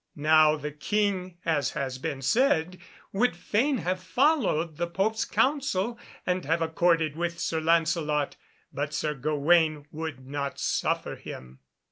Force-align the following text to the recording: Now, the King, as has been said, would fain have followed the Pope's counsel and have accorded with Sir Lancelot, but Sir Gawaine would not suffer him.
Now, 0.15 0.55
the 0.55 0.71
King, 0.71 1.37
as 1.45 1.73
has 1.73 1.99
been 1.99 2.23
said, 2.23 2.79
would 3.13 3.35
fain 3.35 3.77
have 3.77 4.01
followed 4.01 4.77
the 4.77 4.87
Pope's 4.87 5.25
counsel 5.25 5.99
and 6.25 6.43
have 6.43 6.59
accorded 6.63 7.15
with 7.15 7.37
Sir 7.37 7.59
Lancelot, 7.61 8.35
but 8.73 8.95
Sir 8.95 9.13
Gawaine 9.13 9.85
would 9.91 10.25
not 10.27 10.57
suffer 10.59 11.15
him. 11.17 11.59